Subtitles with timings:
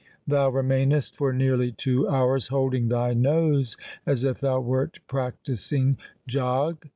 [0.25, 6.87] Thou remainest for nearly two hours holding thy nose as if thou wert practising Jog.